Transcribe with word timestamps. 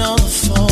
on 0.00 0.16
the 0.16 0.28
phone. 0.28 0.67